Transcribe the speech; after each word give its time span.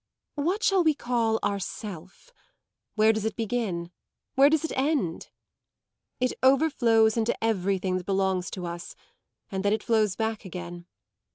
What 0.33 0.63
shall 0.63 0.83
we 0.83 0.95
call 0.95 1.37
our 1.43 1.59
'self'? 1.59 2.33
Where 2.95 3.13
does 3.13 3.23
it 3.23 3.35
begin? 3.35 3.91
where 4.33 4.49
does 4.49 4.65
it 4.65 4.71
end? 4.75 5.29
It 6.19 6.33
overflows 6.41 7.17
into 7.17 7.37
everything 7.43 7.97
that 7.97 8.07
belongs 8.07 8.49
to 8.49 8.65
us 8.65 8.95
and 9.51 9.63
then 9.63 9.73
it 9.73 9.83
flows 9.83 10.15
back 10.15 10.43
again. 10.43 10.87